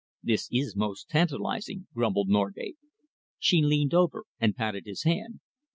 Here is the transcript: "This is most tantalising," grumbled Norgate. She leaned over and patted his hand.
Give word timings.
"This 0.23 0.49
is 0.51 0.75
most 0.75 1.09
tantalising," 1.09 1.85
grumbled 1.93 2.27
Norgate. 2.27 2.77
She 3.37 3.61
leaned 3.61 3.93
over 3.93 4.25
and 4.39 4.55
patted 4.55 4.87
his 4.87 5.03
hand. 5.03 5.41